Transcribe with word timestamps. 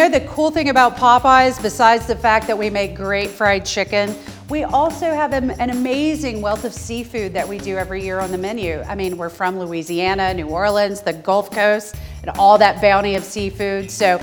know 0.00 0.08
the 0.08 0.26
cool 0.28 0.50
thing 0.50 0.70
about 0.70 0.96
Popeyes, 0.96 1.60
besides 1.60 2.06
the 2.06 2.16
fact 2.16 2.46
that 2.46 2.56
we 2.56 2.70
make 2.70 2.94
great 2.94 3.28
fried 3.28 3.66
chicken, 3.66 4.16
we 4.48 4.64
also 4.64 5.12
have 5.12 5.34
an 5.34 5.68
amazing 5.68 6.40
wealth 6.40 6.64
of 6.64 6.72
seafood 6.72 7.34
that 7.34 7.46
we 7.46 7.58
do 7.58 7.76
every 7.76 8.02
year 8.02 8.18
on 8.18 8.32
the 8.32 8.38
menu. 8.38 8.80
I 8.88 8.94
mean, 8.94 9.18
we're 9.18 9.28
from 9.28 9.58
Louisiana, 9.58 10.32
New 10.32 10.46
Orleans, 10.46 11.02
the 11.02 11.12
Gulf 11.12 11.50
Coast, 11.50 11.96
and 12.22 12.30
all 12.38 12.56
that 12.56 12.80
bounty 12.80 13.14
of 13.14 13.24
seafood. 13.24 13.90
So 13.90 14.18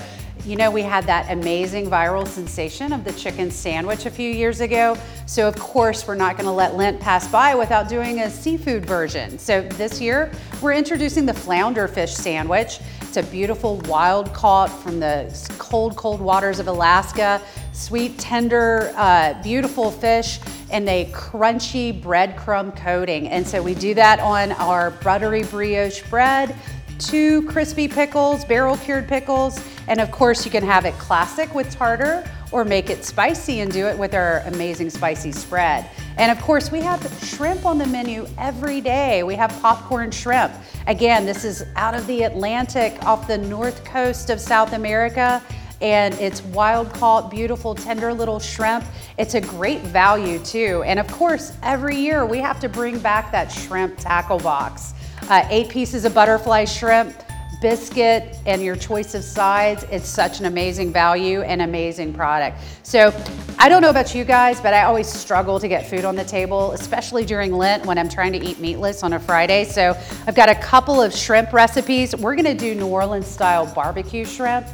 you 0.47 0.55
know, 0.55 0.71
we 0.71 0.81
had 0.81 1.03
that 1.07 1.29
amazing 1.29 1.89
viral 1.89 2.25
sensation 2.25 2.93
of 2.93 3.03
the 3.03 3.11
chicken 3.11 3.51
sandwich 3.51 4.05
a 4.05 4.09
few 4.09 4.31
years 4.31 4.61
ago. 4.61 4.97
So 5.25 5.45
of 5.45 5.59
course, 5.59 6.07
we're 6.07 6.15
not 6.15 6.37
gonna 6.37 6.53
let 6.53 6.75
Lent 6.75 7.01
pass 7.01 7.27
by 7.27 7.53
without 7.53 7.89
doing 7.89 8.21
a 8.21 8.29
seafood 8.29 8.85
version. 8.85 9.37
So 9.37 9.61
this 9.61 9.99
year, 9.99 10.31
we're 10.61 10.71
introducing 10.71 11.25
the 11.25 11.33
flounder 11.33 11.87
fish 11.87 12.13
sandwich. 12.13 12.79
A 13.17 13.23
beautiful 13.23 13.77
wild 13.87 14.31
caught 14.31 14.67
from 14.67 14.99
the 14.99 15.35
cold, 15.57 15.95
cold 15.95 16.21
waters 16.21 16.59
of 16.59 16.67
Alaska. 16.67 17.41
Sweet, 17.73 18.19
tender, 18.19 18.93
uh, 18.95 19.41
beautiful 19.41 19.89
fish 19.89 20.39
and 20.69 20.87
a 20.87 21.05
crunchy 21.05 21.99
breadcrumb 21.99 22.75
coating. 22.77 23.27
And 23.29 23.47
so 23.47 23.63
we 23.63 23.73
do 23.73 23.95
that 23.95 24.19
on 24.19 24.51
our 24.51 24.91
buttery 24.91 25.41
brioche 25.41 26.03
bread 26.11 26.55
two 26.99 27.43
crispy 27.43 27.87
pickles, 27.87 28.45
barrel 28.45 28.77
cured 28.77 29.07
pickles, 29.07 29.63
and 29.87 29.99
of 29.99 30.11
course 30.11 30.45
you 30.45 30.51
can 30.51 30.63
have 30.63 30.85
it 30.85 30.93
classic 30.95 31.53
with 31.53 31.69
tartar 31.71 32.29
or 32.51 32.63
make 32.63 32.89
it 32.89 33.03
spicy 33.03 33.59
and 33.59 33.71
do 33.71 33.87
it 33.87 33.97
with 33.97 34.13
our 34.13 34.39
amazing 34.45 34.89
spicy 34.89 35.31
spread. 35.31 35.89
And 36.17 36.31
of 36.31 36.41
course 36.41 36.71
we 36.71 36.79
have 36.81 37.01
shrimp 37.23 37.65
on 37.65 37.77
the 37.77 37.87
menu 37.87 38.27
every 38.37 38.81
day. 38.81 39.23
We 39.23 39.35
have 39.35 39.51
popcorn 39.61 40.11
shrimp. 40.11 40.53
Again, 40.87 41.25
this 41.25 41.43
is 41.43 41.65
out 41.75 41.93
of 41.93 42.07
the 42.07 42.23
Atlantic 42.23 43.03
off 43.05 43.27
the 43.27 43.37
north 43.37 43.83
coast 43.83 44.29
of 44.29 44.39
South 44.39 44.73
America 44.73 45.43
and 45.81 46.15
it's 46.15 46.41
wild 46.45 46.91
caught, 46.93 47.29
beautiful, 47.29 47.75
tender 47.75 48.11
little 48.13 48.39
shrimp. 48.39 48.83
It's 49.17 49.35
a 49.35 49.41
great 49.41 49.81
value 49.81 50.39
too. 50.39 50.83
And 50.85 50.99
of 50.99 51.07
course, 51.11 51.55
every 51.61 51.97
year 51.97 52.25
we 52.25 52.39
have 52.39 52.59
to 52.61 52.69
bring 52.69 52.97
back 52.97 53.31
that 53.31 53.51
shrimp 53.51 53.97
tackle 53.97 54.39
box. 54.39 54.93
Uh, 55.29 55.45
eight 55.49 55.69
pieces 55.69 56.05
of 56.05 56.13
butterfly 56.13 56.65
shrimp, 56.65 57.13
biscuit, 57.61 58.37
and 58.45 58.61
your 58.61 58.75
choice 58.75 59.15
of 59.15 59.23
sides. 59.23 59.83
It's 59.91 60.07
such 60.07 60.39
an 60.39 60.45
amazing 60.45 60.93
value 60.93 61.41
and 61.41 61.61
amazing 61.61 62.13
product. 62.13 62.59
So 62.83 63.13
I 63.57 63.67
don't 63.69 63.81
know 63.81 63.89
about 63.89 64.13
you 64.13 64.23
guys, 64.23 64.61
but 64.61 64.73
I 64.73 64.83
always 64.83 65.07
struggle 65.07 65.59
to 65.59 65.67
get 65.67 65.89
food 65.89 66.05
on 66.05 66.15
the 66.15 66.23
table, 66.23 66.71
especially 66.73 67.25
during 67.25 67.51
Lent 67.51 67.85
when 67.85 67.97
I'm 67.97 68.09
trying 68.09 68.33
to 68.33 68.39
eat 68.39 68.59
meatless 68.59 69.03
on 69.03 69.13
a 69.13 69.19
Friday. 69.19 69.65
So 69.65 69.97
I've 70.27 70.35
got 70.35 70.49
a 70.49 70.55
couple 70.55 71.01
of 71.01 71.13
shrimp 71.13 71.51
recipes. 71.51 72.15
We're 72.15 72.35
gonna 72.35 72.53
do 72.53 72.75
New 72.75 72.87
Orleans 72.87 73.27
style 73.27 73.65
barbecue 73.73 74.25
shrimp. 74.25 74.67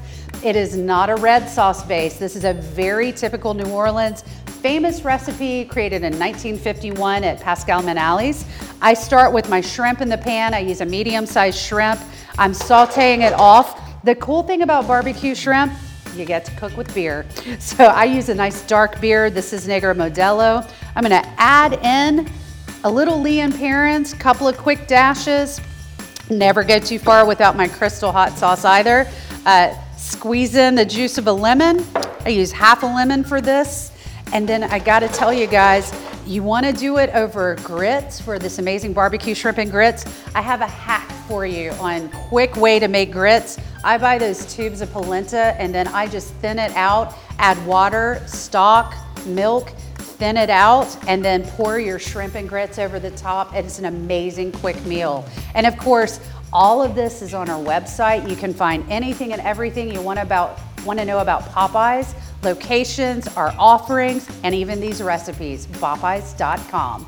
It 0.43 0.57
is 0.57 0.75
not 0.75 1.09
a 1.09 1.15
red 1.15 1.47
sauce 1.47 1.85
base. 1.85 2.17
This 2.17 2.35
is 2.35 2.43
a 2.43 2.53
very 2.53 3.13
typical 3.13 3.53
New 3.53 3.69
Orleans 3.69 4.23
famous 4.63 5.03
recipe 5.03 5.65
created 5.65 6.05
in 6.05 6.17
1951 6.17 7.25
at 7.25 7.37
Pascal 7.41 7.81
Manale's. 7.81 8.45
I 8.85 8.93
start 8.93 9.31
with 9.31 9.47
my 9.47 9.61
shrimp 9.61 10.01
in 10.01 10.09
the 10.09 10.17
pan. 10.17 10.53
I 10.53 10.59
use 10.59 10.81
a 10.81 10.85
medium-sized 10.85 11.57
shrimp. 11.57 12.01
I'm 12.37 12.51
sauteing 12.51 13.25
it 13.25 13.31
off. 13.31 14.03
The 14.03 14.13
cool 14.15 14.43
thing 14.43 14.61
about 14.61 14.87
barbecue 14.87 15.35
shrimp, 15.35 15.71
you 16.17 16.25
get 16.25 16.43
to 16.43 16.51
cook 16.57 16.75
with 16.75 16.93
beer. 16.93 17.25
So 17.59 17.85
I 17.85 18.03
use 18.03 18.27
a 18.27 18.35
nice 18.35 18.61
dark 18.63 18.99
beer. 18.99 19.29
This 19.29 19.53
is 19.53 19.69
Negra 19.69 19.95
Modelo. 19.95 20.69
I'm 20.97 21.01
gonna 21.01 21.23
add 21.37 21.75
in 21.81 22.29
a 22.83 22.91
little 22.91 23.21
Lea 23.21 23.39
and 23.39 23.55
Perrins, 23.55 24.13
couple 24.13 24.49
of 24.49 24.57
quick 24.57 24.85
dashes. 24.85 25.61
Never 26.29 26.61
go 26.61 26.77
too 26.77 26.99
far 26.99 27.25
without 27.25 27.55
my 27.55 27.69
crystal 27.69 28.11
hot 28.11 28.37
sauce 28.37 28.65
either. 28.65 29.07
Uh, 29.45 29.73
squeeze 29.95 30.55
in 30.55 30.75
the 30.75 30.85
juice 30.85 31.17
of 31.17 31.27
a 31.27 31.33
lemon. 31.33 31.85
I 32.25 32.29
use 32.29 32.51
half 32.51 32.83
a 32.83 32.87
lemon 32.87 33.23
for 33.23 33.39
this. 33.39 33.93
And 34.33 34.45
then 34.49 34.61
I 34.61 34.79
gotta 34.79 35.07
tell 35.07 35.33
you 35.33 35.47
guys, 35.47 35.93
you 36.25 36.43
wanna 36.43 36.71
do 36.71 36.97
it 36.97 37.09
over 37.13 37.55
grits 37.63 38.19
for 38.19 38.39
this 38.39 38.59
amazing 38.59 38.93
barbecue 38.93 39.35
shrimp 39.35 39.57
and 39.57 39.69
grits. 39.69 40.05
I 40.33 40.41
have 40.41 40.61
a 40.61 40.67
hack 40.67 41.09
for 41.27 41.45
you 41.45 41.71
on 41.73 42.09
quick 42.09 42.55
way 42.55 42.79
to 42.79 42.87
make 42.87 43.11
grits. 43.11 43.57
I 43.83 43.97
buy 43.97 44.17
those 44.17 44.53
tubes 44.53 44.81
of 44.81 44.91
polenta 44.91 45.55
and 45.59 45.73
then 45.73 45.87
I 45.89 46.07
just 46.07 46.33
thin 46.35 46.59
it 46.59 46.71
out, 46.75 47.15
add 47.39 47.63
water, 47.65 48.21
stock, 48.25 48.95
milk, 49.25 49.69
thin 49.97 50.37
it 50.37 50.49
out, 50.49 50.95
and 51.07 51.23
then 51.23 51.43
pour 51.43 51.79
your 51.79 51.99
shrimp 51.99 52.35
and 52.35 52.47
grits 52.47 52.79
over 52.79 52.99
the 52.99 53.11
top. 53.11 53.53
It's 53.53 53.79
an 53.79 53.85
amazing 53.85 54.53
quick 54.53 54.83
meal. 54.85 55.25
And 55.55 55.67
of 55.67 55.77
course, 55.77 56.19
all 56.53 56.81
of 56.81 56.95
this 56.95 57.21
is 57.21 57.33
on 57.33 57.49
our 57.49 57.61
website. 57.61 58.29
You 58.29 58.35
can 58.35 58.53
find 58.53 58.85
anything 58.89 59.33
and 59.33 59.41
everything 59.41 59.91
you 59.91 60.01
want 60.01 60.19
about 60.19 60.59
want 60.85 60.99
to 60.99 61.05
know 61.05 61.19
about 61.19 61.43
Popeyes 61.43 62.13
locations, 62.43 63.27
our 63.35 63.53
offerings, 63.57 64.27
and 64.43 64.53
even 64.53 64.79
these 64.79 65.01
recipes, 65.01 65.67
popeyes.com. 65.67 67.07